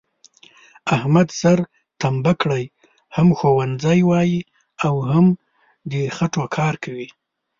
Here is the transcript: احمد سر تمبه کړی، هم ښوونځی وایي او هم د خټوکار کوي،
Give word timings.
احمد 0.95 1.27
سر 1.41 1.59
تمبه 2.01 2.33
کړی، 2.41 2.63
هم 3.15 3.27
ښوونځی 3.37 3.99
وایي 4.09 4.39
او 4.85 4.95
هم 5.11 5.25
د 5.91 5.93
خټوکار 6.15 6.73
کوي، 6.83 7.07